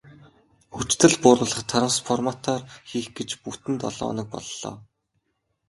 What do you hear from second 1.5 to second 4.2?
трансформатор хийх гэж бүтэн долоо